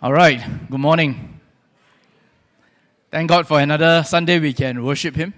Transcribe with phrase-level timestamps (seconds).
[0.00, 1.40] All right, good morning.
[3.10, 5.34] Thank God for another Sunday we can worship Him.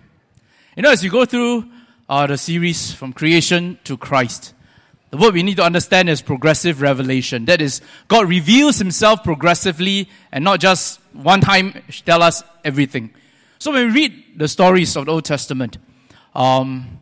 [0.76, 1.64] You know, as we go through
[2.10, 4.52] uh, the series from creation to Christ,
[5.08, 7.46] the word we need to understand is progressive revelation.
[7.46, 13.14] That is, God reveals Himself progressively and not just one time tell us everything.
[13.58, 15.78] So when we read the stories of the Old Testament,
[16.34, 17.00] um,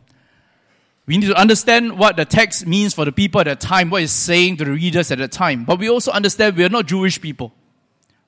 [1.09, 4.03] we need to understand what the text means for the people at that time, what
[4.03, 5.65] it's saying to the readers at that time.
[5.65, 7.51] But we also understand we are not Jewish people.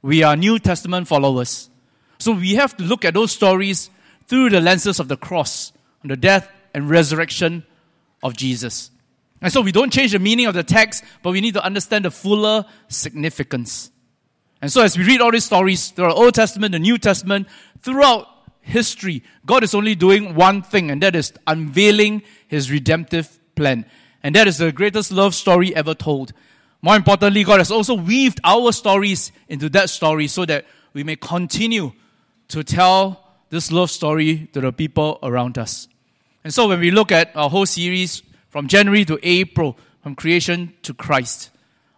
[0.02, 1.70] We are New Testament followers.
[2.18, 3.92] So we have to look at those stories
[4.26, 5.74] through the lenses of the cross,
[6.04, 7.64] the death and resurrection
[8.24, 8.90] of Jesus.
[9.44, 12.06] And so we don't change the meaning of the text, but we need to understand
[12.06, 13.92] the fuller significance.
[14.60, 17.48] And so as we read all these stories throughout the Old Testament, the New Testament,
[17.82, 18.28] throughout
[18.62, 23.86] history, God is only doing one thing, and that is unveiling his redemptive plan.
[24.22, 26.34] And that is the greatest love story ever told.
[26.82, 31.16] More importantly, God has also weaved our stories into that story so that we may
[31.16, 31.94] continue
[32.50, 35.88] to tell this love story to the people around us.
[36.44, 40.74] And so when we look at our whole series from January to April, from creation
[40.84, 41.52] to Christ,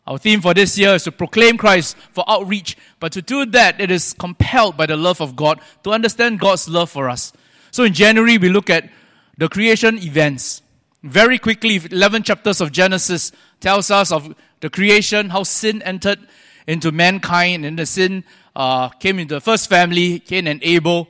[0.06, 3.82] our theme for this year is to proclaim Christ for outreach, but to do that,
[3.82, 7.34] it is compelled by the love of God to understand God's love for us.
[7.72, 8.92] So in January, we look at
[9.38, 10.62] the creation events.
[11.04, 16.20] Very quickly, 11 chapters of Genesis tells us of the creation, how sin entered
[16.68, 18.24] into mankind, and the sin
[18.56, 21.08] uh, came into the first family, Cain and Abel.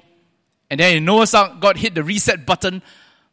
[0.70, 2.82] And then in Noah's Ark, God hit the reset button,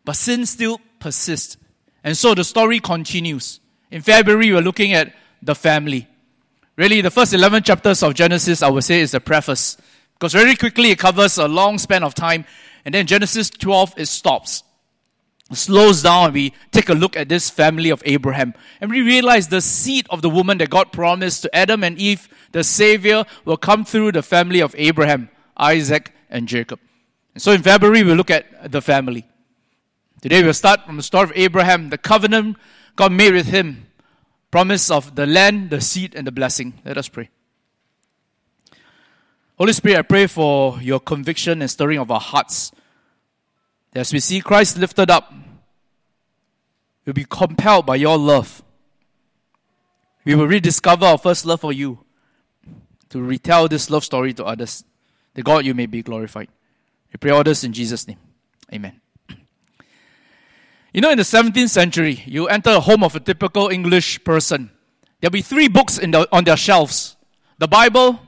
[0.04, 1.56] but sin still persists.
[2.04, 3.60] And so the story continues.
[3.90, 6.06] In February, we're looking at the family.
[6.76, 9.76] Really, the first 11 chapters of Genesis, I would say, is the preface.
[10.14, 12.44] Because very quickly it covers a long span of time.
[12.84, 14.62] And then Genesis 12, it stops.
[15.52, 18.54] Slows down and we take a look at this family of Abraham.
[18.80, 22.28] And we realize the seed of the woman that God promised to Adam and Eve,
[22.52, 26.78] the Savior, will come through the family of Abraham, Isaac, and Jacob.
[27.34, 29.26] And so in February, we'll look at the family.
[30.20, 32.56] Today we'll start from the story of Abraham, the covenant
[32.94, 33.86] God made with him
[34.50, 36.74] promise of the land, the seed, and the blessing.
[36.84, 37.30] Let us pray.
[39.56, 42.72] Holy Spirit, I pray for your conviction and stirring of our hearts.
[43.94, 45.32] As we see Christ lifted up,
[47.04, 48.62] we'll be compelled by your love.
[50.24, 52.04] We will rediscover our first love for you
[53.08, 54.84] to retell this love story to others.
[55.34, 56.48] The God you may be glorified.
[57.12, 58.18] We pray all this in Jesus' name.
[58.72, 59.00] Amen.
[60.92, 64.70] You know, in the 17th century, you enter a home of a typical English person.
[65.20, 67.16] There'll be three books the, on their shelves
[67.58, 68.18] the Bible,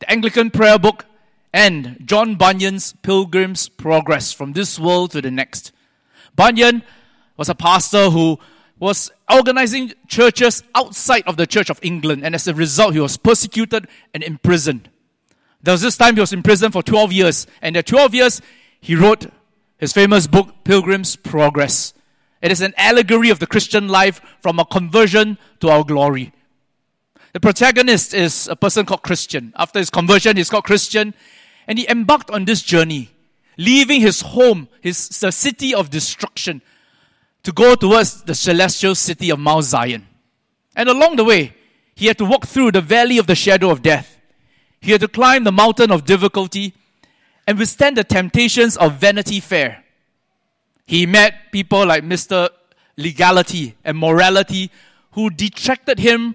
[0.00, 1.06] the Anglican Prayer Book,
[1.52, 5.72] and John Bunyan's Pilgrim's Progress from this world to the next.
[6.36, 6.82] Bunyan
[7.36, 8.38] was a pastor who
[8.78, 13.16] was organizing churches outside of the Church of England, and as a result, he was
[13.16, 14.88] persecuted and imprisoned.
[15.62, 18.42] There was this time he was in prison for 12 years, and in 12 years,
[18.80, 19.26] he wrote
[19.76, 21.92] his famous book, Pilgrim's Progress.
[22.40, 26.32] It is an allegory of the Christian life from our conversion to our glory.
[27.32, 29.52] The protagonist is a person called Christian.
[29.56, 31.14] After his conversion, he's called Christian,
[31.70, 33.10] and he embarked on this journey,
[33.56, 36.60] leaving his home, his the city of destruction,
[37.44, 40.04] to go towards the celestial city of Mount Zion.
[40.74, 41.54] And along the way,
[41.94, 44.18] he had to walk through the valley of the shadow of death.
[44.80, 46.74] He had to climb the mountain of difficulty
[47.46, 49.84] and withstand the temptations of Vanity Fair
[50.90, 52.48] he met people like Mr.
[52.96, 54.72] Legality and Morality
[55.12, 56.34] who detracted him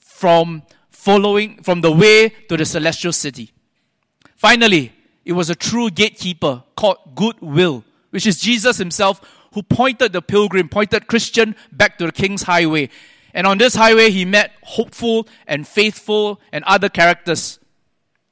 [0.00, 3.52] from following from the way to the celestial city.
[4.36, 4.92] Finally,
[5.24, 9.20] it was a true gatekeeper called Goodwill, which is Jesus himself
[9.54, 12.90] who pointed the pilgrim, pointed Christian back to the king's highway.
[13.32, 17.58] And on this highway, he met hopeful and faithful and other characters.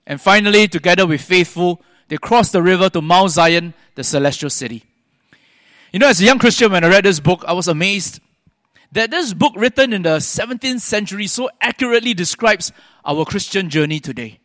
[0.06, 4.84] And finally, together with faithful, they crossed the river to Mount Zion, the celestial city.
[5.93, 8.20] You know, as a young Christian, when I read this book, I was amazed
[8.93, 12.70] that this book, written in the 17th century, so accurately describes
[13.04, 14.38] our Christian journey today.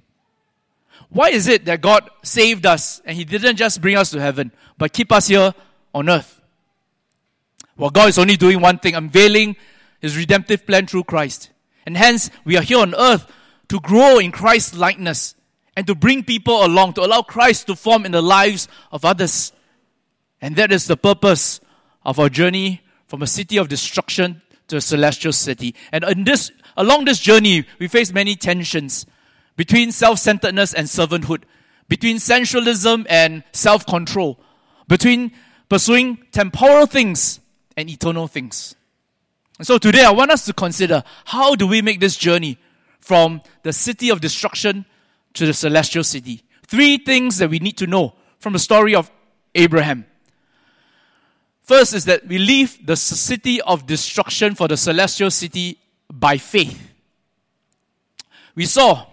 [1.10, 4.52] Why is it that God saved us and He didn't just bring us to heaven,
[4.78, 5.54] but keep us here
[5.94, 6.42] on earth?
[7.78, 9.56] Well, God is only doing one thing, unveiling
[10.02, 11.50] His redemptive plan through Christ.
[11.86, 13.26] And hence, we are here on earth
[13.70, 15.36] to grow in Christ's likeness
[15.76, 19.54] and to bring people along, to allow Christ to form in the lives of others.
[20.42, 21.62] And that is the purpose
[22.04, 25.74] of our journey from a city of destruction to a celestial city.
[25.92, 29.06] And in this, along this journey, we face many tensions
[29.60, 31.44] between self-centeredness and servanthood,
[31.90, 34.40] between sensualism and self-control,
[34.88, 35.34] between
[35.68, 37.42] pursuing temporal things
[37.76, 38.74] and eternal things.
[39.58, 42.58] And so today I want us to consider how do we make this journey
[43.02, 44.86] from the city of destruction
[45.34, 46.42] to the celestial city.
[46.66, 49.12] Three things that we need to know from the story of
[49.56, 50.06] Abraham.
[51.64, 55.80] First is that we leave the city of destruction for the celestial city
[56.10, 56.94] by faith.
[58.56, 59.09] We saw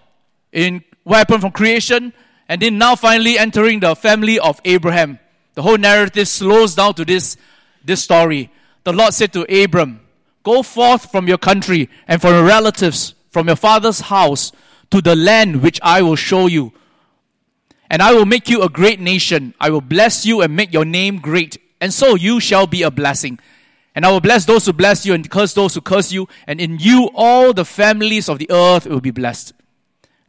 [0.56, 2.12] in what happened from creation
[2.48, 5.20] and then now finally entering the family of Abraham.
[5.54, 7.36] The whole narrative slows down to this,
[7.84, 8.50] this story.
[8.84, 10.00] The Lord said to Abram,
[10.42, 14.52] Go forth from your country and from your relatives, from your father's house,
[14.90, 16.72] to the land which I will show you.
[17.90, 19.54] And I will make you a great nation.
[19.60, 21.58] I will bless you and make your name great.
[21.80, 23.38] And so you shall be a blessing.
[23.94, 26.28] And I will bless those who bless you and curse those who curse you.
[26.46, 29.52] And in you all the families of the earth will be blessed.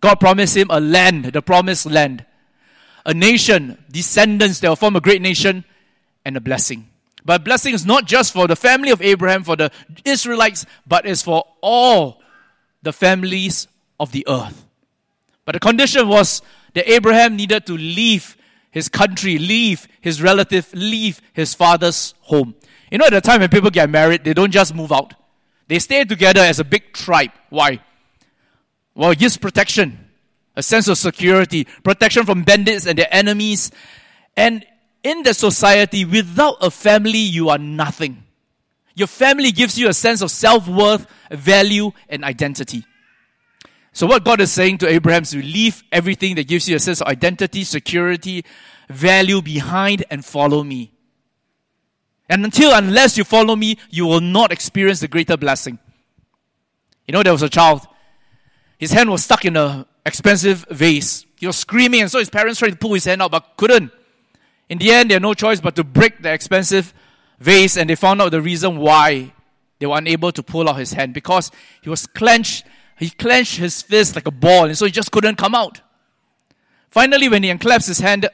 [0.01, 2.25] God promised him a land, the promised land.
[3.05, 5.63] A nation, descendants that will form a great nation,
[6.25, 6.89] and a blessing.
[7.23, 9.71] But blessing is not just for the family of Abraham, for the
[10.05, 12.21] Israelites, but is for all
[12.83, 13.67] the families
[13.99, 14.65] of the earth.
[15.45, 16.41] But the condition was
[16.73, 18.38] that Abraham needed to leave
[18.71, 22.55] his country, leave his relative, leave his father's home.
[22.91, 25.13] You know, at the time when people get married, they don't just move out.
[25.67, 27.31] They stay together as a big tribe.
[27.50, 27.79] Why?
[28.97, 30.09] Well, it gives protection,
[30.55, 33.69] a sense of security, protection from bandits and their enemies.
[34.35, 34.65] And
[35.03, 38.23] in the society, without a family, you are nothing.
[38.95, 42.85] Your family gives you a sense of self worth, value, and identity.
[43.94, 46.79] So, what God is saying to Abraham is to leave everything that gives you a
[46.79, 48.43] sense of identity, security,
[48.89, 50.91] value behind and follow me.
[52.27, 55.77] And until, unless you follow me, you will not experience the greater blessing.
[57.07, 57.88] You know, there was a child.
[58.77, 61.25] His hand was stuck in an expensive vase.
[61.35, 63.91] He was screaming, and so his parents tried to pull his hand out, but couldn't.
[64.69, 66.94] In the end, they had no choice but to break the expensive
[67.39, 69.33] vase, and they found out the reason why
[69.79, 71.51] they were unable to pull out his hand because
[71.81, 72.65] he was clenched.
[72.97, 75.81] He clenched his fist like a ball, and so he just couldn't come out.
[76.89, 78.29] Finally, when he unclasped his hand,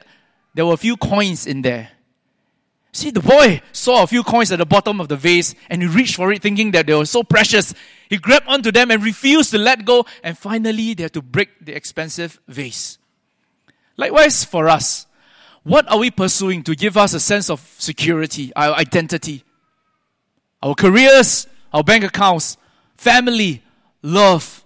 [0.54, 1.90] there were a few coins in there.
[2.92, 5.88] See, the boy saw a few coins at the bottom of the vase and he
[5.88, 7.74] reached for it thinking that they were so precious.
[8.14, 11.48] He grabbed onto them and refused to let go, and finally, they had to break
[11.60, 12.96] the expensive vase.
[13.96, 15.08] Likewise, for us,
[15.64, 19.42] what are we pursuing to give us a sense of security, our identity?
[20.62, 22.56] Our careers, our bank accounts,
[22.96, 23.64] family,
[24.00, 24.64] love.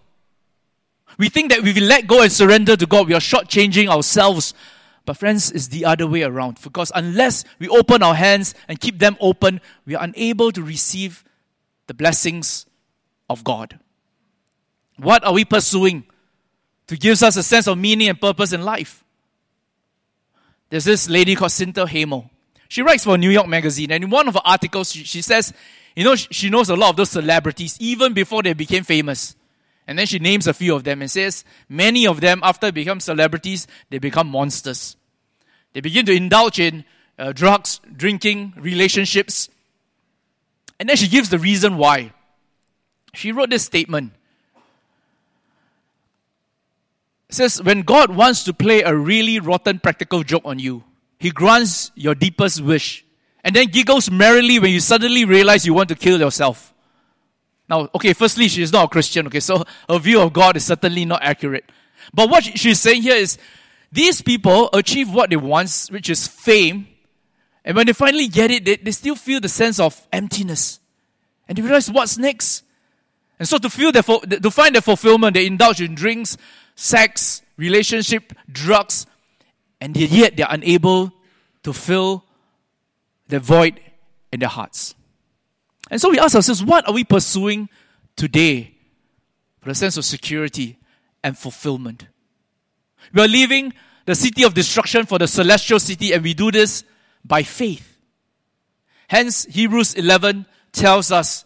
[1.17, 4.53] We think that if we let go and surrender to God, we are shortchanging ourselves.
[5.07, 6.61] But, friends, it's the other way around.
[6.63, 11.25] Because unless we open our hands and keep them open, we are unable to receive
[11.87, 12.67] the blessings
[13.29, 13.79] of God.
[14.97, 16.05] What are we pursuing
[16.87, 19.05] to give us a sense of meaning and purpose in life?
[20.71, 22.29] There's this lady called Cynthia Heimel.
[22.69, 25.55] She writes for New York Magazine, and in one of her articles, she, she says,
[25.97, 29.35] you know, she knows a lot of those celebrities even before they became famous.
[29.87, 32.73] And then she names a few of them and says, many of them, after they
[32.73, 34.97] become celebrities, they become monsters.
[35.73, 36.85] They begin to indulge in
[37.19, 39.49] uh, drugs, drinking, relationships.
[40.79, 42.13] And then she gives the reason why.
[43.15, 44.13] She wrote this statement
[47.31, 50.85] says, when God wants to play a really rotten practical joke on you,
[51.19, 53.05] He grants your deepest wish
[53.45, 56.75] and then giggles merrily when you suddenly realize you want to kill yourself.
[57.69, 60.65] Now, okay, firstly, she is not a Christian, okay, so her view of God is
[60.65, 61.71] certainly not accurate.
[62.15, 63.37] But what she's saying here is
[63.93, 66.89] these people achieve what they want, which is fame,
[67.65, 70.81] and when they finally get it, they, they still feel the sense of emptiness.
[71.47, 72.65] And they realize what's next.
[73.39, 76.37] And so to feel their, to find their fulfillment, they indulge in drinks,
[76.75, 79.07] sex, relationship, drugs,
[79.81, 81.13] and yet they're unable
[81.63, 82.25] to fill
[83.29, 83.81] the void
[84.33, 84.95] in their hearts.
[85.91, 87.69] And so we ask ourselves, what are we pursuing
[88.17, 88.75] today
[89.61, 90.79] for a sense of security
[91.23, 92.07] and fulfillment?
[93.13, 93.73] We are leaving
[94.05, 96.85] the city of destruction for the celestial city, and we do this
[97.25, 97.97] by faith.
[99.09, 101.45] Hence, Hebrews 11 tells us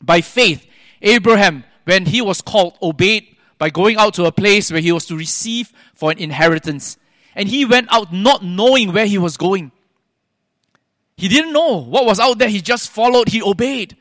[0.00, 0.66] by faith,
[1.02, 5.06] Abraham, when he was called, obeyed by going out to a place where he was
[5.06, 6.96] to receive for an inheritance.
[7.34, 9.72] And he went out not knowing where he was going.
[11.16, 12.48] He didn't know what was out there.
[12.48, 13.96] He just followed, he obeyed.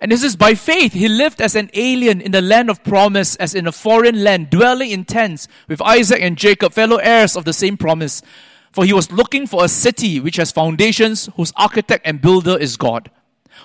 [0.00, 0.92] And this is by faith.
[0.92, 4.50] He lived as an alien in the land of promise, as in a foreign land,
[4.50, 8.20] dwelling in tents with Isaac and Jacob, fellow heirs of the same promise.
[8.72, 12.76] For he was looking for a city which has foundations, whose architect and builder is
[12.76, 13.12] God.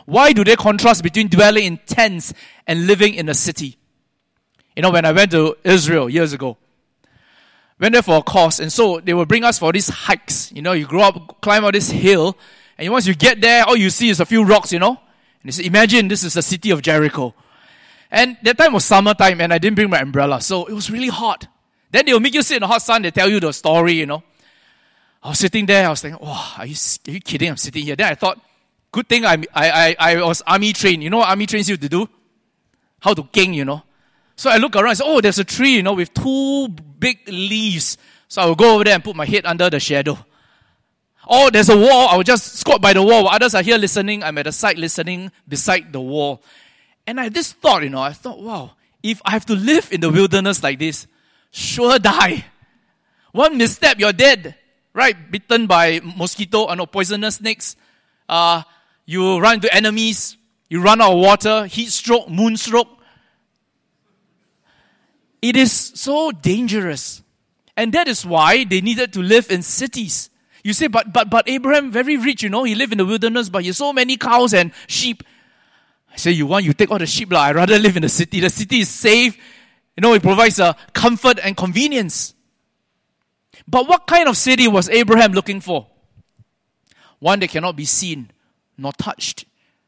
[0.07, 2.33] Why do they contrast between dwelling in tents
[2.65, 3.77] and living in a city?
[4.73, 6.55] You know, when I went to Israel years ago,
[7.77, 10.49] went there for a course, and so they would bring us for these hikes.
[10.53, 12.37] You know, you grow up, climb up this hill,
[12.77, 14.91] and once you get there, all you see is a few rocks, you know.
[14.91, 17.33] And you say, imagine this is the city of Jericho.
[18.09, 20.39] And that time was summertime and I didn't bring my umbrella.
[20.39, 21.47] So it was really hot.
[21.91, 23.01] Then they'll make you sit in the hot sun.
[23.01, 24.23] They tell you the story, you know.
[25.21, 25.85] I was sitting there.
[25.85, 26.75] I was thinking, wow, are you,
[27.07, 27.49] are you kidding?
[27.49, 27.95] I'm sitting here.
[27.95, 28.39] Then I thought,
[28.91, 31.03] good thing I, I, I, I was army trained.
[31.03, 32.09] You know what army trains you to do?
[32.99, 33.83] How to king, you know.
[34.35, 37.27] So I look around and say, oh, there's a tree, you know, with two big
[37.27, 37.97] leaves.
[38.27, 40.17] So I will go over there and put my head under the shadow.
[41.27, 42.07] Oh, there's a wall.
[42.09, 43.25] I will just squat by the wall.
[43.25, 44.23] While Others are here listening.
[44.23, 46.41] I'm at the side listening beside the wall.
[47.05, 50.01] And I this thought, you know, I thought, wow, if I have to live in
[50.01, 51.07] the wilderness like this,
[51.51, 52.45] sure die.
[53.31, 54.55] One misstep, you're dead.
[54.93, 55.15] Right?
[55.31, 57.75] Bitten by mosquito or no, poisonous snakes.
[58.27, 58.63] Uh,
[59.07, 60.37] you run into enemies.
[60.69, 61.65] You run out of water.
[61.65, 62.89] Heat stroke, moon stroke.
[65.41, 67.23] It is so dangerous.
[67.77, 70.29] And that is why they needed to live in cities.
[70.63, 73.47] You say, but, but, but Abraham, very rich, you know, he lived in the wilderness,
[73.47, 75.23] but he has so many cows and sheep.
[76.11, 77.43] I say, you want, you take all the sheep, lah.
[77.43, 78.41] I'd rather live in the city.
[78.41, 79.37] The city is safe.
[79.95, 82.33] You know, it provides a comfort and convenience.
[83.65, 85.87] But what kind of city was Abraham looking for?
[87.19, 88.31] One that cannot be seen
[88.77, 89.45] nor touched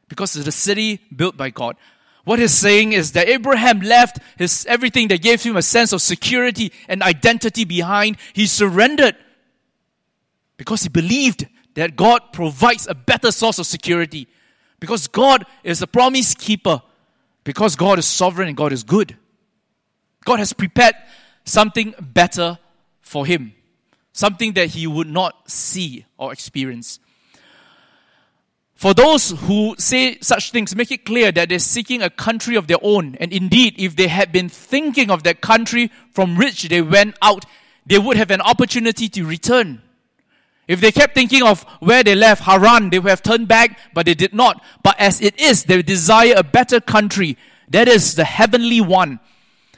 [0.08, 1.76] because it's a city built by God.
[2.24, 6.02] What he's saying is that Abraham left his everything that gave him a sense of
[6.02, 8.18] security and identity behind.
[8.34, 9.16] He surrendered
[10.56, 14.28] because he believed that God provides a better source of security.
[14.80, 16.82] Because God is a promise keeper.
[17.44, 19.16] Because God is sovereign and God is good.
[20.24, 20.94] God has prepared
[21.44, 22.58] something better
[23.00, 23.54] for him.
[24.12, 26.98] Something that he would not see or experience.
[28.80, 32.66] For those who say such things, make it clear that they're seeking a country of
[32.66, 33.14] their own.
[33.16, 37.44] And indeed, if they had been thinking of that country from which they went out,
[37.84, 39.82] they would have an opportunity to return.
[40.66, 44.06] If they kept thinking of where they left, Haran, they would have turned back, but
[44.06, 44.64] they did not.
[44.82, 47.36] But as it is, they desire a better country.
[47.68, 49.20] That is the heavenly one.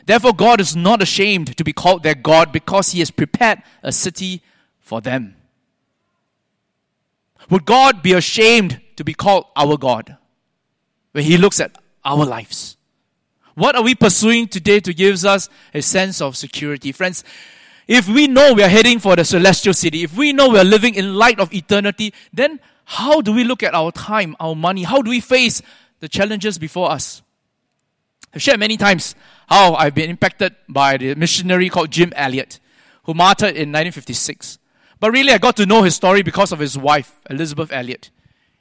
[0.07, 3.91] Therefore, God is not ashamed to be called their God because He has prepared a
[3.91, 4.43] city
[4.79, 5.35] for them.
[7.51, 10.17] Would God be ashamed to be called our God
[11.13, 12.77] when He looks at our lives.
[13.55, 16.91] What are we pursuing today to give us a sense of security?
[16.93, 17.23] Friends,
[17.87, 20.65] if we know we are heading for the celestial city, if we know we are
[20.65, 24.85] living in light of eternity, then how do we look at our time, our money?
[24.85, 25.61] How do we face
[26.01, 27.23] the challenges before us?
[28.35, 29.15] I've shared many times
[29.49, 32.59] how I've been impacted by the missionary called Jim Elliot,
[33.05, 34.59] who martyred in 1956.
[35.03, 38.11] But really, I got to know his story because of his wife, Elisabeth Elliot.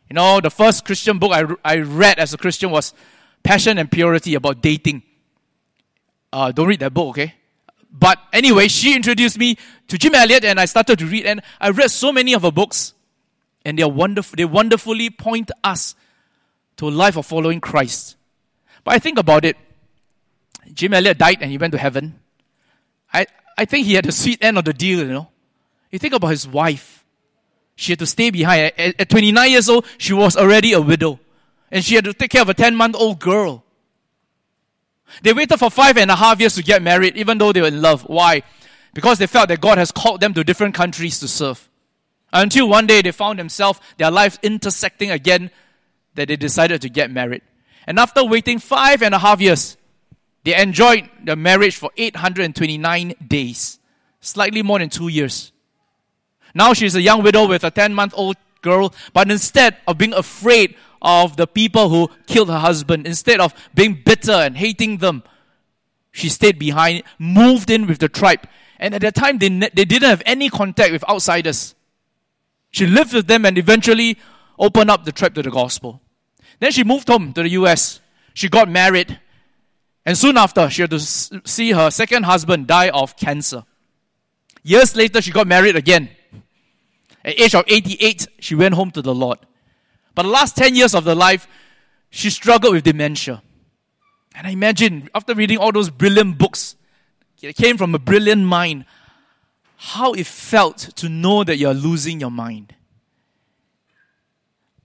[0.10, 2.96] You know, the first Christian book I, I read as a Christian was
[3.44, 5.04] Passion and Purity about dating.
[6.34, 7.36] Uh, don't read that book, okay?
[7.92, 9.56] But anyway, she introduced me
[9.88, 12.52] to Jim Elliot and I started to read and I read so many of her
[12.52, 12.96] books
[13.64, 14.36] and they are wonderful.
[14.36, 15.94] They wonderfully point us
[16.78, 18.16] to a life of following Christ.
[18.84, 19.58] But I think about it.
[20.74, 22.20] Jim Elliot died and he went to heaven.
[23.14, 23.28] I,
[23.60, 25.31] I think he had the sweet end of the deal, you know.
[25.92, 27.06] You think about his wife.
[27.76, 28.74] She had to stay behind.
[28.78, 31.20] At, at 29 years old, she was already a widow.
[31.72, 33.64] And she had to take care of a 10 month old girl.
[35.22, 37.68] They waited for five and a half years to get married, even though they were
[37.68, 38.04] in love.
[38.04, 38.44] Why?
[38.94, 41.70] Because they felt that God has called them to different countries to serve.
[42.34, 45.52] Until one day they found themselves, their lives intersecting again,
[46.16, 47.42] that they decided to get married.
[47.88, 49.78] And after waiting five and a half years,
[50.44, 53.80] they enjoyed their marriage for 829 days,
[54.22, 55.51] slightly more than two years.
[56.54, 60.14] Now she's a young widow with a 10 month old girl, but instead of being
[60.14, 65.24] afraid of the people who killed her husband, instead of being bitter and hating them,
[66.12, 68.48] she stayed behind, moved in with the tribe.
[68.78, 71.76] And at that time, they, they didn't have any contact with outsiders.
[72.72, 74.18] She lived with them and eventually
[74.58, 76.02] opened up the tribe to the gospel.
[76.60, 78.00] Then she moved home to the US.
[78.34, 79.20] She got married.
[80.06, 83.64] And soon after, she had to see her second husband die of cancer.
[84.64, 86.10] Years later, she got married again.
[87.24, 89.40] At age of 88, she went home to the Lord.
[90.16, 91.48] But the last 10 years of her life,
[92.10, 93.42] she struggled with dementia.
[94.36, 96.76] And I imagine, after reading all those brilliant books,
[97.42, 98.86] it came from a brilliant mind,
[99.78, 102.76] how it felt to know that you're losing your mind.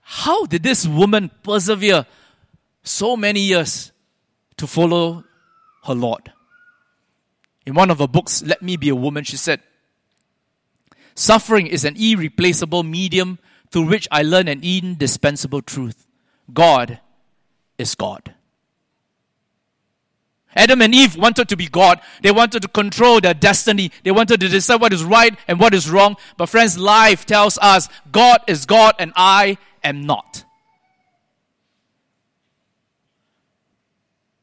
[0.01, 2.05] How did this woman persevere
[2.83, 3.91] so many years
[4.55, 5.23] to follow
[5.83, 6.31] her Lord?
[7.65, 9.61] In one of her books, Let Me Be a Woman, she said,
[11.17, 13.39] Suffering is an irreplaceable medium
[13.71, 16.05] through which I learn an indispensable truth
[16.53, 16.99] God
[17.79, 18.35] is God.
[20.55, 22.01] Adam and Eve wanted to be God.
[22.21, 23.91] They wanted to control their destiny.
[24.03, 26.17] They wanted to decide what is right and what is wrong.
[26.37, 30.45] But, friends, life tells us God is God and I am not.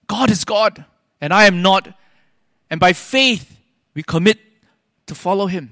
[0.08, 0.84] God is God
[1.20, 1.96] and I am not.
[2.68, 3.60] And by faith,
[3.94, 4.40] we commit
[5.06, 5.70] to follow Him.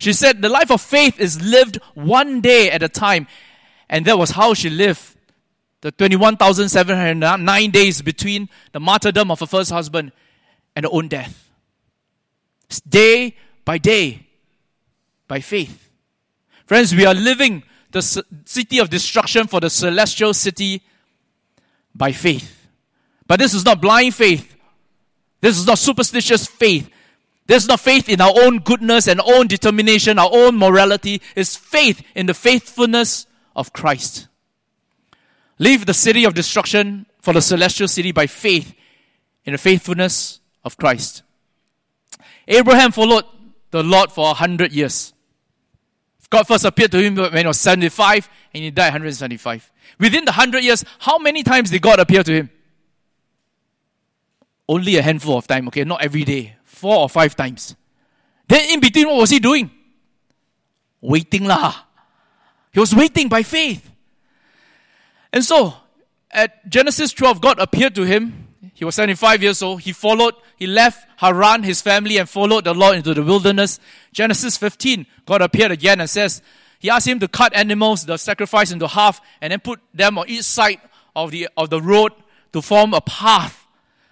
[0.00, 3.26] She said the life of faith is lived one day at a time.
[3.88, 5.16] And that was how she lived
[5.82, 10.12] the 21,709 days between the martyrdom of her first husband
[10.74, 11.50] and her own death.
[12.88, 14.26] Day by day,
[15.28, 15.90] by faith.
[16.64, 20.82] Friends, we are living the city of destruction for the celestial city
[21.94, 22.68] by faith.
[23.26, 24.56] But this is not blind faith.
[25.40, 26.88] This is not superstitious faith.
[27.50, 31.20] This is not faith in our own goodness and own determination, our own morality.
[31.34, 33.26] It's faith in the faithfulness
[33.56, 34.28] of Christ.
[35.58, 38.72] Leave the city of destruction for the celestial city by faith
[39.44, 41.24] in the faithfulness of Christ.
[42.46, 43.24] Abraham followed
[43.72, 45.12] the Lord for a hundred years.
[46.30, 49.72] God first appeared to him when he was 75 and he died 175.
[49.98, 52.50] Within the hundred years, how many times did God appear to him?
[54.68, 56.54] Only a handful of time, okay, not every day.
[56.80, 57.76] Four or five times.
[58.48, 59.70] Then in between, what was he doing?
[61.02, 61.74] Waiting lah.
[62.72, 63.90] He was waiting by faith.
[65.30, 65.74] And so,
[66.30, 68.48] at Genesis 12, God appeared to him.
[68.72, 69.82] He was 75 years old.
[69.82, 73.78] He followed, he left Haran, his family, and followed the Lord into the wilderness.
[74.14, 76.40] Genesis 15, God appeared again and says,
[76.78, 80.30] He asked him to cut animals, the sacrifice into half, and then put them on
[80.30, 80.80] each side
[81.14, 82.12] of the, of the road
[82.54, 83.59] to form a path.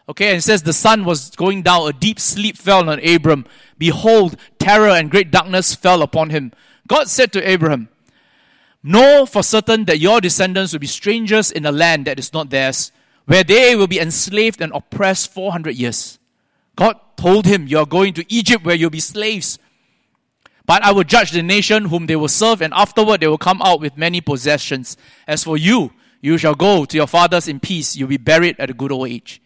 [0.08, 3.44] Okay, and it says the sun was going down, a deep sleep fell on Abram.
[3.76, 6.52] Behold, terror and great darkness fell upon him.
[6.86, 7.88] God said to Abraham,
[8.82, 12.48] Know for certain that your descendants will be strangers in a land that is not
[12.48, 12.90] theirs,
[13.26, 16.18] where they will be enslaved and oppressed 400 years.
[16.74, 19.58] God told him, You are going to Egypt where you'll be slaves.
[20.64, 23.60] But I will judge the nation whom they will serve, and afterward they will come
[23.60, 24.96] out with many possessions.
[25.26, 27.94] As for you, you shall go to your fathers in peace.
[27.94, 29.42] You'll be buried at a good old age.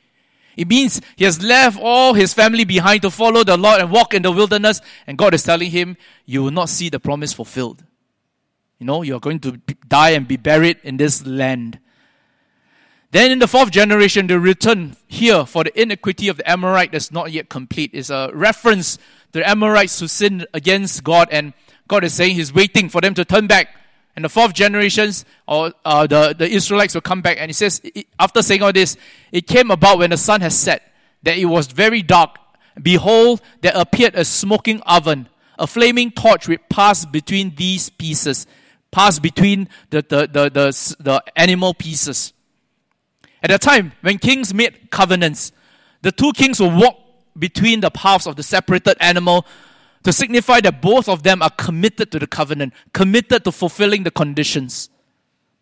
[0.56, 4.14] It means he has left all his family behind to follow the Lord and walk
[4.14, 7.84] in the wilderness, and God is telling him, You will not see the promise fulfilled.
[8.78, 9.52] You know, you're going to
[9.88, 11.78] die and be buried in this land.
[13.12, 17.12] Then in the fourth generation, they return here for the iniquity of the Amorite that's
[17.12, 17.90] not yet complete.
[17.92, 21.52] It's a reference to the Amorites who sinned against God, and
[21.88, 23.68] God is saying He's waiting for them to turn back.
[24.14, 27.38] And the fourth generations, or uh, the, the Israelites will come back.
[27.40, 27.80] And He says,
[28.18, 28.96] after saying all this,
[29.30, 32.36] it came about when the sun has set that it was very dark.
[32.80, 38.46] Behold, there appeared a smoking oven, a flaming torch which passed between these pieces
[38.92, 42.32] pass between the, the, the, the, the animal pieces.
[43.42, 45.50] At the time, when kings made covenants,
[46.02, 46.96] the two kings will walk
[47.36, 49.46] between the paths of the separated animal
[50.04, 54.10] to signify that both of them are committed to the covenant, committed to fulfilling the
[54.10, 54.90] conditions.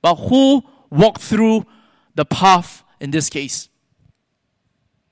[0.03, 1.67] But who walked through
[2.15, 3.69] the path in this case?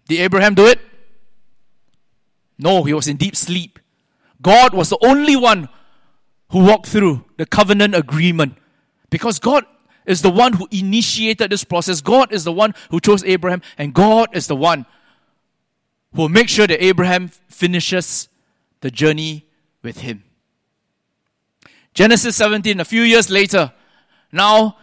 [0.09, 0.81] Did Abraham do it?
[2.59, 3.79] No, he was in deep sleep.
[4.41, 5.69] God was the only one
[6.51, 8.57] who walked through the covenant agreement.
[9.11, 9.65] Because God
[10.07, 12.01] is the one who initiated this process.
[12.01, 14.87] God is the one who chose Abraham, and God is the one
[16.15, 18.28] who will make sure that Abraham finishes
[18.81, 19.47] the journey
[19.83, 20.25] with him.
[21.95, 23.73] Genesis 17, a few years later,
[24.31, 24.77] now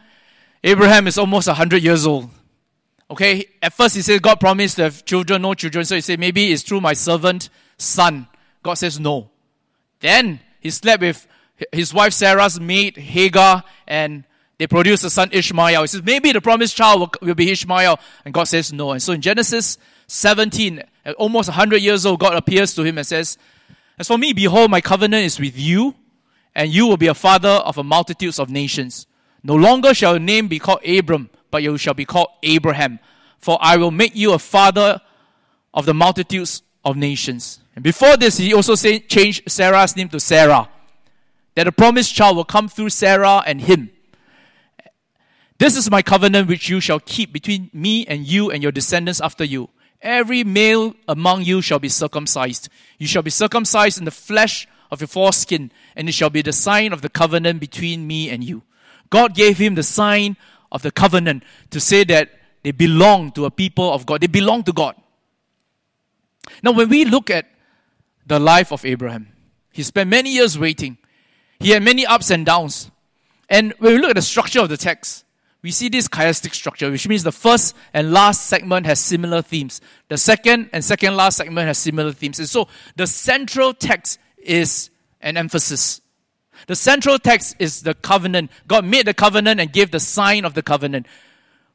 [0.64, 2.30] Abraham is almost 100 years old.
[3.10, 5.86] Okay, at first he says God promised to have children, no children.
[5.86, 8.28] So he said, maybe it's through my servant son.
[8.64, 9.30] God says no.
[10.00, 11.28] Then he slept with
[11.72, 14.24] his wife Sarah's maid Hagar, and
[14.58, 15.82] they produce a son Ishmael.
[15.82, 18.00] He says, maybe the promised child will, will be Ishmael.
[18.26, 18.92] And God says no.
[18.92, 19.78] And so in Genesis
[20.08, 20.82] 17,
[21.18, 23.38] almost 100 years old, God appears to him and says,
[23.98, 25.96] As for me, behold, my covenant is with you,
[26.54, 29.08] and you will be a father of a multitudes of nations.
[29.44, 33.00] No longer shall your name be called Abram, but you shall be called Abraham.
[33.40, 35.02] For I will make you a father
[35.74, 37.60] of the multitudes of nations.
[37.76, 40.70] And before this, he also say, changed Sarah's name to Sarah
[41.56, 43.92] that a promised child will come through Sarah and him.
[45.58, 49.22] This is my covenant which you shall keep between me and you and your descendants
[49.22, 49.70] after you.
[50.06, 52.70] Every male among you shall be circumcised.
[53.00, 56.54] You shall be circumcised in the flesh of your foreskin, and it shall be the
[56.54, 58.62] sign of the covenant between me and you.
[59.10, 60.38] God gave him the sign
[60.72, 62.30] of the covenant to say that
[62.62, 64.22] they belong to a people of God.
[64.22, 64.96] They belong to God.
[66.62, 67.48] Now, when we look at
[68.28, 69.30] the life of Abraham,
[69.72, 71.00] he spent many years waiting.
[71.60, 72.92] He had many ups and downs.
[73.50, 75.25] And when we look at the structure of the text,
[75.66, 79.82] we see this chiastic structure, which means the first and last segment has similar themes.
[80.10, 82.38] The second and second last segment has similar themes.
[82.38, 86.02] And so the central text is an emphasis.
[86.68, 88.52] The central text is the covenant.
[88.68, 91.08] God made the covenant and gave the sign of the covenant.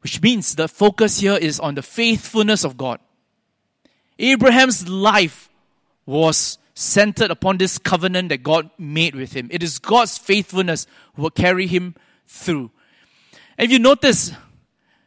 [0.02, 3.00] which means the focus here is on the faithfulness of God.
[4.18, 5.48] Abraham's life
[6.06, 9.48] was centered upon this covenant that God made with him.
[9.50, 11.94] It is God's faithfulness who will carry him
[12.26, 12.70] through.
[13.60, 14.32] If you notice,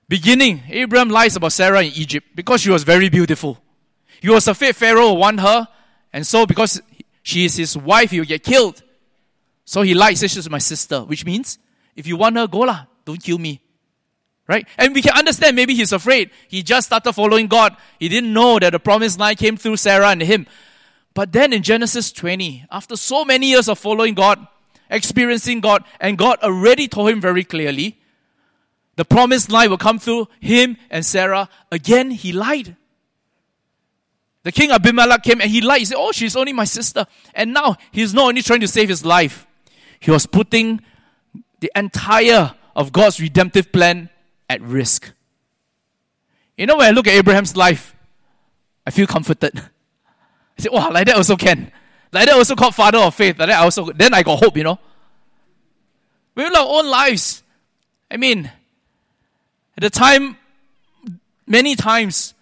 [0.08, 3.58] beginning, Abraham lies about Sarah in Egypt because she was very beautiful.
[4.22, 5.68] He was afraid Pharaoh want her,
[6.14, 6.80] and so because
[7.24, 8.84] she is his wife, he will get killed.
[9.66, 11.58] So he lies, says she's my sister, which means
[11.96, 13.60] if you want her, go lah, don't kill me.
[14.48, 14.68] Right?
[14.78, 16.30] And we can understand maybe he's afraid.
[16.48, 17.76] He just started following God.
[17.98, 20.46] He didn't know that the promised line came through Sarah and him.
[21.16, 24.46] But then in Genesis 20, after so many years of following God,
[24.92, 28.00] experiencing God, and God already told him very clearly,
[28.96, 31.50] the promised line will come through him and Sarah.
[31.72, 32.76] Again, he lied.
[34.44, 35.80] The king Abimelech came and he lied.
[35.80, 37.06] He said, Oh, she's only my sister.
[37.34, 39.48] And now he's not only trying to save his life,
[40.00, 40.82] he was putting
[41.60, 44.10] the entire of God's redemptive plan
[44.50, 45.12] at risk.
[46.58, 47.96] You know, when I look at Abraham's life,
[48.86, 49.58] I feel comforted.
[49.58, 51.72] I say, wow, like that also can.
[52.12, 53.40] Like that also called father of faith.
[53.40, 54.78] Like that also, then I got hope, you know.
[56.36, 57.44] We our own lives.
[58.12, 58.52] I mean,
[59.78, 60.38] at the time,
[61.48, 62.34] many times,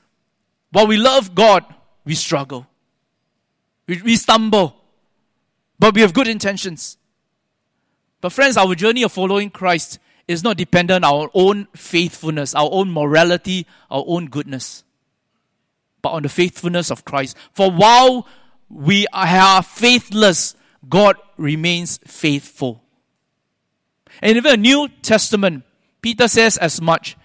[0.71, 1.65] while we love God,
[2.05, 2.67] we struggle.
[3.87, 4.75] We, we stumble.
[5.79, 6.97] But we have good intentions.
[8.19, 12.69] But friends, our journey of following Christ is not dependent on our own faithfulness, our
[12.71, 14.83] own morality, our own goodness
[16.01, 17.37] but on the faithfulness of Christ.
[17.53, 18.27] For while
[18.69, 20.55] we are faithless,
[20.87, 22.83] God remains faithful.
[24.21, 25.63] And in the New Testament,
[26.01, 27.17] Peter says as much.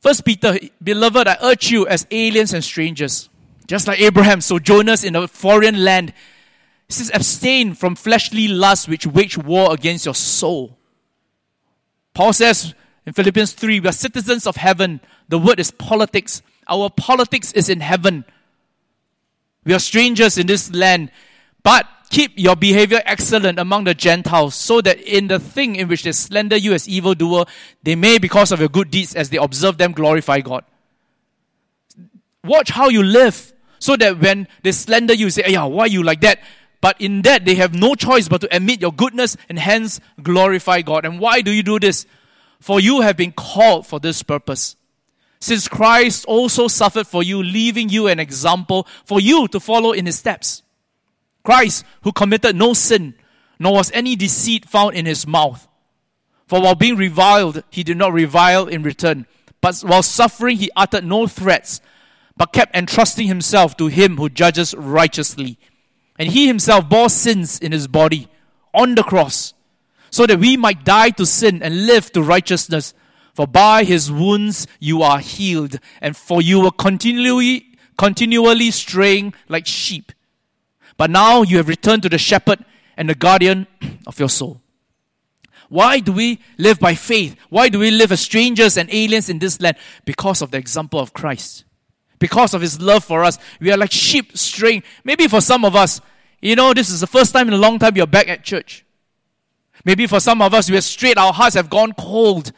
[0.00, 3.28] First Peter, beloved, I urge you as aliens and strangers,
[3.66, 6.12] just like Abraham, sojourners in a foreign land,
[6.86, 10.78] he says, abstain from fleshly lusts which wage war against your soul.
[12.14, 15.00] Paul says in Philippians 3, we are citizens of heaven.
[15.28, 16.42] The word is politics.
[16.66, 18.24] Our politics is in heaven.
[19.64, 21.10] We are strangers in this land.
[21.62, 26.02] But keep your behavior excellent among the Gentiles, so that in the thing in which
[26.02, 27.44] they slander you as evildoer,
[27.82, 30.64] they may, because of your good deeds, as they observe them, glorify God.
[32.44, 36.02] Watch how you live, so that when they slander you, say, yeah, why are you
[36.02, 36.40] like that?
[36.80, 40.82] But in that, they have no choice but to admit your goodness and hence glorify
[40.82, 41.04] God.
[41.04, 42.06] And why do you do this?
[42.60, 44.76] For you have been called for this purpose
[45.40, 50.06] since Christ also suffered for you, leaving you an example for you to follow in
[50.06, 50.62] his steps.
[51.42, 53.14] Christ, who committed no sin,
[53.58, 55.66] nor was any deceit found in his mouth.
[56.46, 59.26] For while being reviled, he did not revile in return.
[59.60, 61.80] But while suffering, he uttered no threats,
[62.36, 65.58] but kept entrusting himself to him who judges righteously.
[66.18, 68.28] And he himself bore sins in his body
[68.72, 69.54] on the cross,
[70.10, 72.94] so that we might die to sin and live to righteousness.
[73.34, 79.66] For by his wounds you are healed, and for you were continually, continually straying like
[79.66, 80.12] sheep.
[80.98, 82.62] But now you have returned to the shepherd
[82.96, 83.66] and the guardian
[84.06, 84.60] of your soul.
[85.70, 87.36] Why do we live by faith?
[87.48, 89.78] Why do we live as strangers and aliens in this land?
[90.04, 91.64] Because of the example of Christ.
[92.18, 93.38] Because of his love for us.
[93.60, 94.82] We are like sheep straying.
[95.04, 96.02] Maybe for some of us,
[96.42, 98.84] you know, this is the first time in a long time you're back at church.
[99.84, 102.52] Maybe for some of us, we are straight, our hearts have gone cold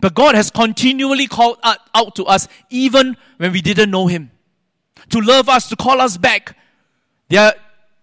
[0.00, 4.30] but God has continually called out to us even when we didn't know Him.
[5.10, 6.56] To love us, to call us back.
[7.28, 7.54] They are,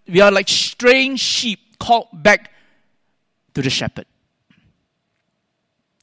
[0.08, 2.52] we are like straying sheep called back
[3.54, 4.06] to the shepherd.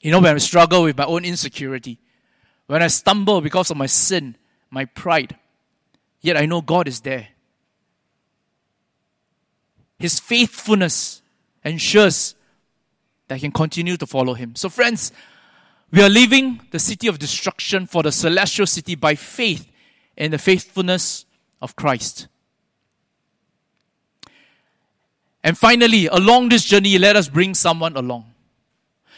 [0.02, 2.00] You know, when I struggle with my own insecurity,
[2.68, 4.36] when I stumble because of my sin,
[4.70, 5.36] my pride,
[6.22, 7.28] yet I know God is there.
[9.98, 11.22] His faithfulness
[11.64, 12.36] ensures
[13.28, 14.56] that I can continue to follow Him.
[14.56, 15.12] So, friends,
[15.92, 19.70] we are leaving the city of destruction for the celestial city by faith
[20.20, 21.26] in the faithfulness
[21.62, 22.28] of Christ.
[25.44, 28.26] And finally, along this journey, let us bring someone along.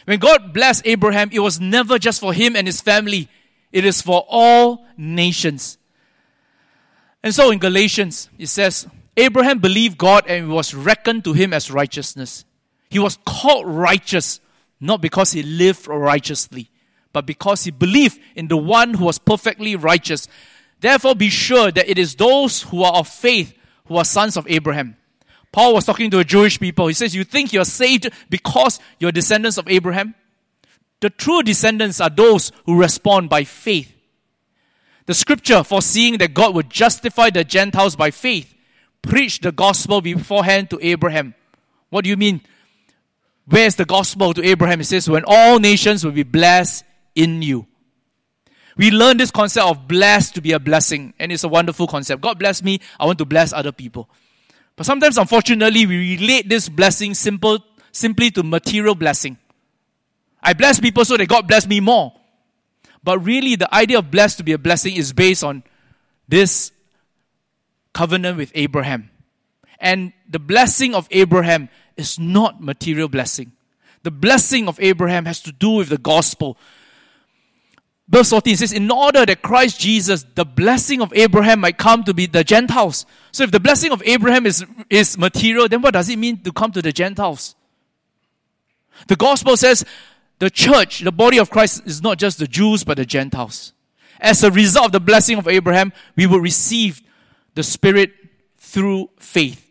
[0.04, 3.28] When God blessed Abraham, it was never just for him and his family,
[3.72, 5.78] it is for all nations.
[7.22, 8.86] And so in Galatians, it says,
[9.16, 12.44] Abraham believed God and it was reckoned to him as righteousness.
[12.88, 14.40] He was called righteous
[14.82, 16.68] not because he lived righteously,
[17.12, 20.26] but because he believed in the one who was perfectly righteous.
[20.82, 24.46] Therefore, be sure that it is those who are of faith who are sons of
[24.50, 24.96] Abraham.
[25.52, 26.88] Paul was talking to a Jewish people.
[26.88, 30.16] He says, You think you're saved because you're descendants of Abraham?
[31.00, 33.94] The true descendants are those who respond by faith.
[35.06, 38.52] The scripture, foreseeing that God would justify the Gentiles by faith,
[39.02, 41.36] preached the gospel beforehand to Abraham.
[41.90, 42.40] What do you mean?
[43.46, 44.80] Where's the gospel to Abraham?
[44.80, 47.66] It says, when all nations will be blessed in you.
[48.76, 52.22] We learn this concept of blessed to be a blessing, and it's a wonderful concept.
[52.22, 54.08] God bless me, I want to bless other people.
[54.76, 57.58] But sometimes, unfortunately, we relate this blessing simple,
[57.92, 59.36] simply to material blessing.
[60.42, 62.14] I bless people so that God bless me more.
[63.04, 65.62] But really, the idea of blessed to be a blessing is based on
[66.28, 66.72] this
[67.92, 69.10] covenant with Abraham.
[69.78, 73.52] And the blessing of Abraham is not material blessing.
[74.02, 76.56] The blessing of Abraham has to do with the gospel.
[78.08, 82.12] Verse 14 says, In order that Christ Jesus, the blessing of Abraham, might come to
[82.12, 83.06] be the Gentiles.
[83.30, 86.52] So if the blessing of Abraham is, is material, then what does it mean to
[86.52, 87.54] come to the Gentiles?
[89.08, 89.84] The gospel says
[90.38, 93.72] the church, the body of Christ, is not just the Jews, but the Gentiles.
[94.20, 97.00] As a result of the blessing of Abraham, we will receive
[97.54, 98.12] the Spirit
[98.58, 99.70] through faith.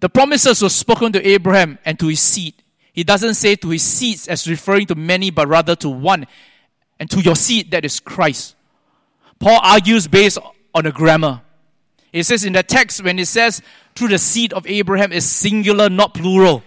[0.00, 2.54] The promises were spoken to Abraham and to his seed.
[2.92, 6.26] He doesn't say to his seeds as referring to many, but rather to one,
[7.00, 8.56] and to your seed, that is Christ.
[9.38, 10.38] Paul argues based
[10.74, 11.42] on a grammar.
[12.12, 13.62] It says in the text, when it says
[13.94, 16.62] through the seed of Abraham, is singular, not plural.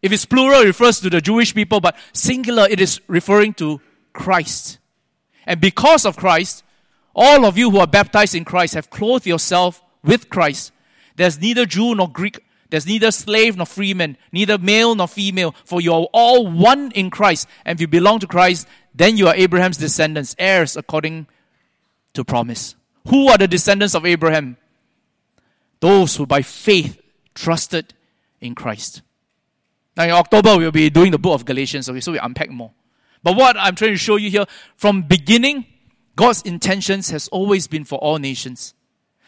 [0.00, 3.80] If it's plural, it refers to the Jewish people, but singular, it is referring to
[4.12, 4.78] Christ.
[5.44, 6.62] And because of Christ,
[7.14, 10.72] all of you who are baptized in Christ have clothed yourself with Christ.
[11.16, 12.38] There's neither Jew nor Greek.
[12.70, 17.10] There's neither slave nor freeman, neither male nor female, for you are all one in
[17.10, 17.48] Christ.
[17.64, 21.26] And if you belong to Christ, then you are Abraham's descendants, heirs according
[22.14, 22.74] to promise.
[23.08, 24.56] Who are the descendants of Abraham?
[25.80, 27.00] Those who by faith
[27.34, 27.94] trusted
[28.40, 29.02] in Christ.
[29.96, 32.72] Now in October we'll be doing the book of Galatians, okay, so we unpack more.
[33.22, 34.44] But what I'm trying to show you here,
[34.76, 35.66] from beginning,
[36.16, 38.74] God's intentions has always been for all nations.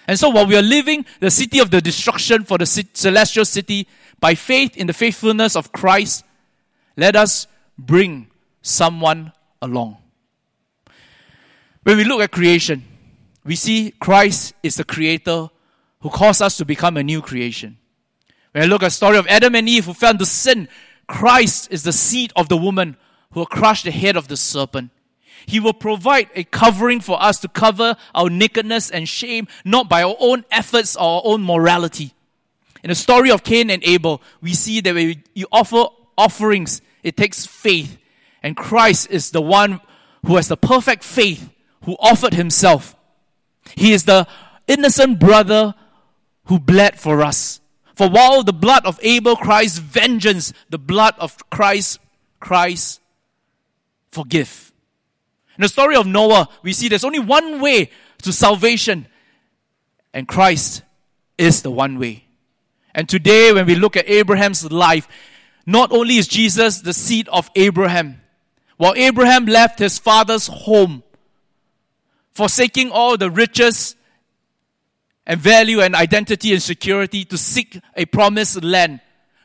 [0.07, 3.87] And so while we are living the city of the destruction for the celestial city
[4.19, 6.25] by faith in the faithfulness of Christ,
[6.97, 7.47] let us
[7.79, 8.29] bring
[8.63, 9.33] someone
[9.63, 9.97] along.
[11.83, 12.85] When we look at creation,
[13.45, 15.49] we see Christ is the creator
[16.01, 17.79] who caused us to become a new creation.
[18.53, 20.69] When I look at the story of Adam and Eve who fell into sin,
[21.07, 22.97] Christ is the seed of the woman
[23.33, 24.91] who crushed the head of the serpent.
[25.47, 30.03] He will provide a covering for us to cover our nakedness and shame, not by
[30.03, 32.15] our own efforts or our own morality.
[32.83, 35.85] In the story of Cain and Abel, we see that when you offer
[36.17, 37.99] offerings, it takes faith.
[38.43, 39.81] And Christ is the one
[40.27, 41.51] who has the perfect faith,
[41.85, 42.97] who offered himself.
[43.75, 44.27] He is the
[44.67, 45.75] innocent brother
[46.45, 47.61] who bled for us.
[47.95, 51.99] For while the blood of Abel cries vengeance, the blood of Christ
[52.39, 52.99] cries
[54.11, 54.70] forgive.
[55.57, 57.91] In the story of Noah, we see there's only one way
[58.23, 59.07] to salvation,
[60.15, 60.83] and Christ
[61.39, 62.25] is the one way.
[62.95, 65.09] And today, when we look at Abraham's life,
[65.67, 68.21] not only is Jesus the seed of Abraham,
[68.77, 71.03] while Abraham left his father's home,
[72.33, 73.95] forsaking all the riches
[75.27, 79.01] and value and identity and security to seek a promised land,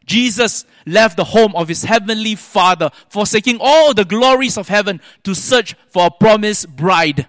[0.06, 5.34] Jesus left the home of his heavenly Father, forsaking all the glories of heaven to
[5.34, 7.28] search for a promised bride.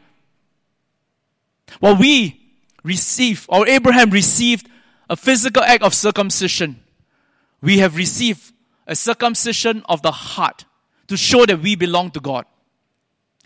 [1.81, 2.41] While we
[2.85, 4.69] receive, or Abraham received,
[5.09, 6.83] a physical act of circumcision,
[7.61, 8.53] we have received
[8.87, 10.65] a circumcision of the heart
[11.09, 12.45] to show that we belong to God.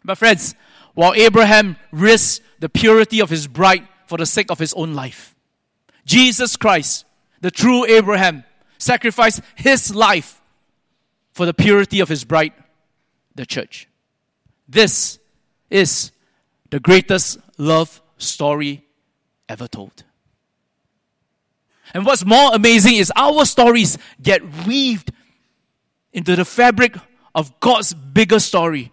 [0.04, 0.54] But, friends,
[0.94, 5.34] while Abraham risked the purity of his bride for the sake of his own life,
[6.04, 7.04] Jesus Christ,
[7.40, 8.44] the true Abraham,
[8.80, 10.40] sacrificed his life
[11.32, 12.52] for the purity of his bride,
[13.34, 13.86] the church.
[14.68, 15.18] This
[15.68, 16.10] is
[16.70, 18.84] the greatest love story
[19.48, 20.04] ever told.
[21.92, 25.12] And what's more amazing is our stories get weaved
[26.12, 26.96] into the fabric
[27.34, 28.92] of God's bigger story.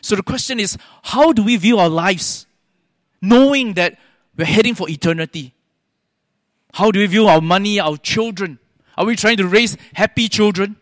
[0.00, 2.46] So the question is how do we view our lives
[3.22, 3.98] knowing that
[4.36, 5.55] we're heading for eternity?
[6.76, 8.58] How do we view our money, our children?
[8.98, 10.76] Are we trying to raise happy children?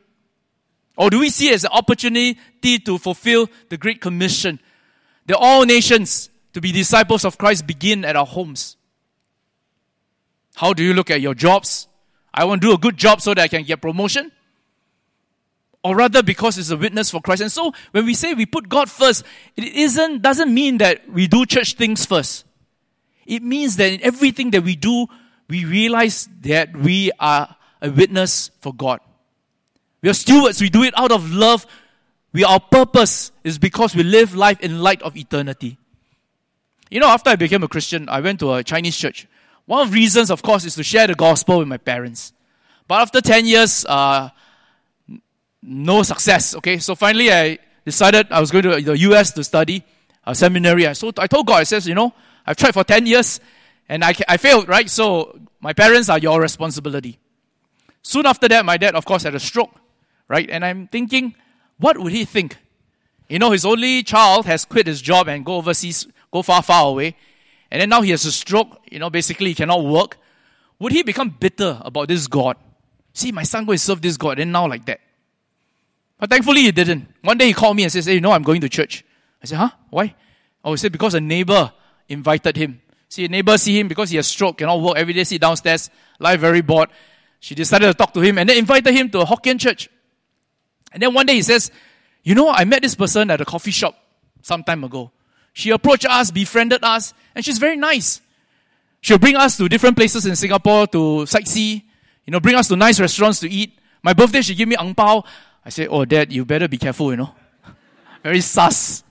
[0.97, 2.37] Or do we see it as an opportunity
[2.81, 4.59] to fulfill the Great Commission?
[5.27, 8.77] That all nations to be disciples of Christ begin at our homes.
[10.57, 11.87] How do you look at your jobs?
[12.33, 14.33] I want to do a good job so that I can get promotion.
[15.85, 17.43] Or rather because it's a witness for Christ.
[17.43, 19.23] And so when we say we put God first,
[19.55, 22.47] it isn't, doesn't mean that we do church things first.
[23.27, 25.07] It means that in everything that we do,
[25.49, 29.01] we realize that we are a witness for God.
[30.03, 30.61] We are stewards.
[30.61, 31.67] We do it out of love.
[32.33, 35.79] We, our purpose is because we live life in light of eternity.
[36.91, 39.27] You know, after I became a Christian, I went to a Chinese church.
[39.67, 42.33] One of the reasons, of course, is to share the gospel with my parents.
[42.87, 44.29] But after 10 years, uh,
[45.63, 46.55] no success.
[46.57, 49.83] Okay, so finally I decided I was going to the US to study
[50.27, 50.93] a seminary.
[50.95, 52.13] So I told God, I says, you know,
[52.47, 53.41] I've tried for 10 years
[53.89, 54.89] and I, I failed, right?
[54.89, 57.19] So my parents are your responsibility.
[58.03, 59.75] Soon after that, my dad, of course, had a stroke,
[60.29, 60.49] right?
[60.49, 61.35] And I'm thinking,
[61.79, 62.57] what would he think?
[63.29, 66.89] You know, his only child has quit his job and go overseas, go far, far
[66.89, 67.17] away.
[67.71, 70.19] And then now he has a stroke, you know, basically he cannot work.
[70.79, 72.57] Would he become bitter about this God?
[73.13, 75.01] See, my son go and serve this God, and now like that.
[76.19, 77.09] But thankfully he didn't.
[77.23, 79.05] One day he called me and says, Hey, you know, I'm going to church.
[79.43, 79.71] I said, Huh?
[79.91, 80.15] Why?
[80.65, 81.73] Oh, he said, Because a neighbor
[82.09, 82.81] invited him.
[83.15, 86.41] See, neighbor see him because he has stroke, cannot work every day, sit downstairs, life
[86.41, 86.89] very bored.
[87.39, 89.89] She decided to talk to him and then invited him to a Hokkien church.
[90.93, 91.71] And then one day he says,
[92.25, 93.95] You know, I met this person at a coffee shop
[94.43, 95.13] some time ago.
[95.53, 98.21] She approached us, befriended us, and she's very nice.
[99.01, 100.99] She'll bring us to different places in Singapore to
[101.31, 101.85] sightsee,
[102.27, 103.79] you know, bring us to nice restaurants to eat.
[104.03, 105.23] My birthday, she gave me ang pao.
[105.65, 107.33] I say, Oh, dad, you better be careful, you know.
[108.25, 109.05] very sus.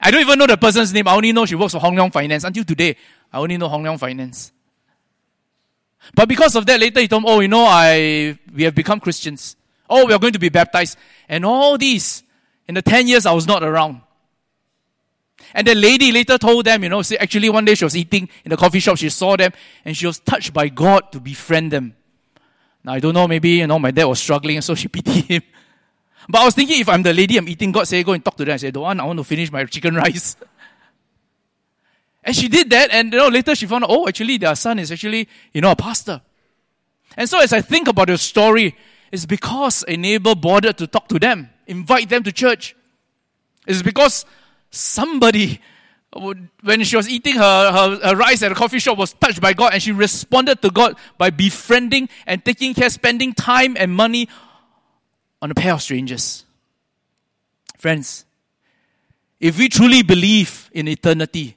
[0.00, 1.06] I don't even know the person's name.
[1.06, 2.44] I only know she works for Hong Leong Finance.
[2.44, 2.96] Until today,
[3.32, 4.52] I only know Hong Leong Finance.
[6.14, 9.00] But because of that, later he told me, oh, you know, I, we have become
[9.00, 9.56] Christians.
[9.88, 10.96] Oh, we are going to be baptized.
[11.28, 12.22] And all these,
[12.66, 14.00] in the 10 years I was not around.
[15.52, 18.28] And the lady later told them, you know, see, actually one day she was eating
[18.44, 19.52] in the coffee shop, she saw them,
[19.84, 21.94] and she was touched by God to befriend them.
[22.84, 25.42] Now I don't know, maybe, you know, my dad was struggling, so she pitied him.
[26.30, 28.36] But I was thinking if I'm the lady I'm eating, God say, go and talk
[28.36, 28.54] to them.
[28.54, 30.36] I say, don't want, I want to finish my chicken rice.
[32.24, 34.78] and she did that, and you know, later she found out, oh, actually their son
[34.78, 36.20] is actually, you know, a pastor.
[37.16, 38.76] And so as I think about the story,
[39.10, 42.76] it's because a neighbor bothered to talk to them, invite them to church.
[43.66, 44.24] It's because
[44.70, 45.60] somebody,
[46.62, 49.52] when she was eating her, her, her, rice at a coffee shop, was touched by
[49.52, 54.28] God and she responded to God by befriending and taking care, spending time and money
[55.42, 56.44] on a pair of strangers.
[57.78, 58.24] Friends,
[59.38, 61.56] if we truly believe in eternity,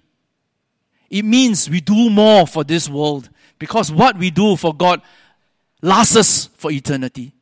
[1.10, 5.02] it means we do more for this world because what we do for God
[5.82, 7.34] lasts us for eternity.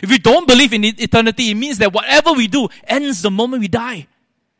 [0.00, 3.60] If we don't believe in eternity, it means that whatever we do ends the moment
[3.60, 4.06] we die.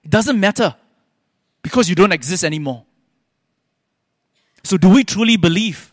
[0.02, 0.74] It doesn't matter
[1.62, 2.84] because you don't exist anymore.
[4.64, 5.92] So, do we truly believe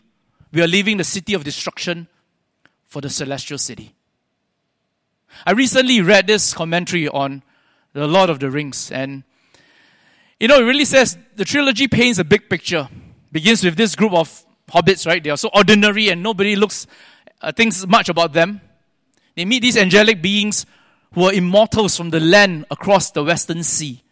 [0.52, 2.08] we are leaving the city of destruction
[2.86, 3.94] for the celestial city?
[5.46, 7.42] I recently read this commentary on
[7.92, 9.24] The Lord of the Rings, and
[10.40, 12.88] you know, it really says the trilogy paints a big picture.
[13.30, 15.22] Begins with this group of hobbits, right?
[15.22, 16.86] They are so ordinary and nobody looks,
[17.42, 18.62] uh, thinks much about them.
[19.36, 20.64] They meet these angelic beings
[21.12, 24.02] who are immortals from the land across the western sea,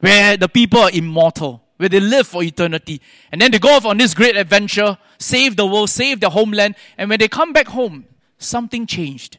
[0.00, 3.00] where the people are immortal, where they live for eternity.
[3.30, 6.74] And then they go off on this great adventure, save the world, save their homeland,
[6.96, 8.06] and when they come back home,
[8.38, 9.38] something changed.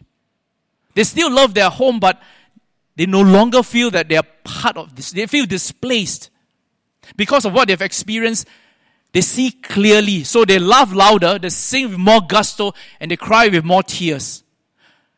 [0.94, 2.22] They still love their home, but
[2.96, 5.12] they no longer feel that they are part of this.
[5.12, 6.30] They feel displaced.
[7.16, 8.48] Because of what they've experienced,
[9.14, 10.24] they see clearly.
[10.24, 14.44] So they laugh louder, they sing with more gusto, and they cry with more tears.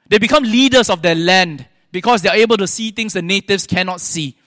[0.08, 3.65] They become leaders of their land because they are able to see things the natives
[3.65, 4.38] cannot see.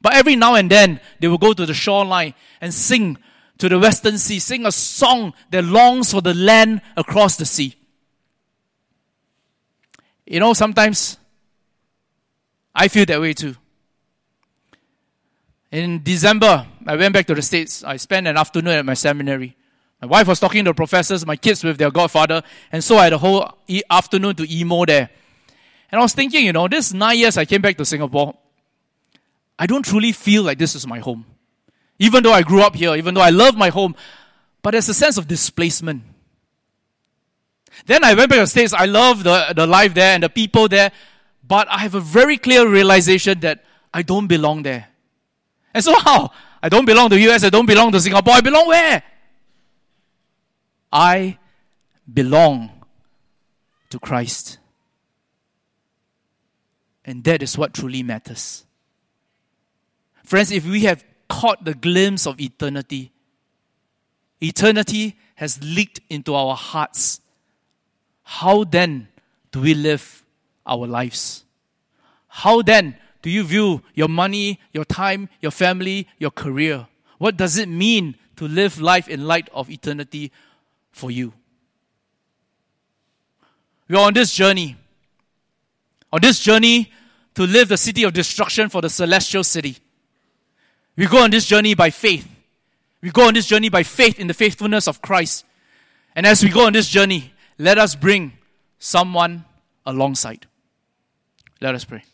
[0.00, 3.18] But every now and then, they will go to the shoreline and sing
[3.58, 7.74] to the western sea, sing a song that longs for the land across the sea.
[10.26, 11.18] You know, sometimes
[12.74, 13.54] I feel that way too.
[15.70, 17.82] In December, I went back to the States.
[17.82, 19.56] I spent an afternoon at my seminary.
[20.00, 23.04] My wife was talking to the professors, my kids with their godfather, and so I
[23.04, 25.10] had a whole e- afternoon to emo there.
[25.90, 28.34] And I was thinking, you know, this nine years I came back to Singapore,
[29.58, 31.24] I don't truly feel like this is my home.
[31.98, 33.94] Even though I grew up here, even though I love my home,
[34.62, 36.02] but there's a sense of displacement.
[37.86, 38.72] Then I went back to the States.
[38.72, 40.92] I love the, the life there and the people there.
[41.46, 44.88] But I have a very clear realization that I don't belong there.
[45.74, 46.30] And so how?
[46.62, 48.34] I don't belong to the US, I don't belong to Singapore.
[48.34, 49.02] I belong where?
[50.90, 51.38] I
[52.12, 52.70] belong
[53.90, 54.58] to Christ.
[57.04, 58.64] And that is what truly matters.
[60.22, 63.12] Friends, if we have caught the glimpse of eternity,
[64.40, 67.20] eternity has leaked into our hearts
[68.24, 69.08] how then
[69.52, 70.24] do we live
[70.66, 71.44] our lives?
[72.28, 76.86] How then do you view your money, your time, your family, your career?
[77.18, 80.32] What does it mean to live life in light of eternity
[80.90, 81.32] for you?
[83.88, 84.76] We are on this journey.
[86.12, 86.90] On this journey
[87.34, 89.76] to live the city of destruction for the celestial city.
[90.96, 92.28] We go on this journey by faith.
[93.02, 95.44] We go on this journey by faith in the faithfulness of Christ.
[96.16, 98.32] And as we go on this journey, let us bring
[98.78, 99.44] someone
[99.86, 100.46] alongside.
[101.60, 102.04] Let us pray.